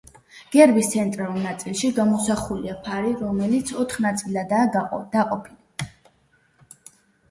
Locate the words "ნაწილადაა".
4.09-4.75